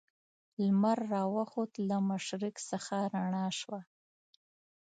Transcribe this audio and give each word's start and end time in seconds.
لمر 0.61 0.99
را 1.11 1.23
وخوت 1.35 1.71
له 1.89 1.97
مشرق 2.09 2.55
څخه 2.69 2.97
رڼا 3.13 3.47
شوه. 3.59 3.79